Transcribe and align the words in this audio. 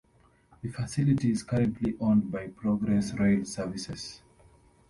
The 0.63 0.71
facility 0.71 1.31
is 1.31 1.43
currently 1.43 1.95
owned 1.99 2.31
by 2.31 2.47
Progress 2.47 3.13
Rail 3.13 3.45
Services. 3.45 4.23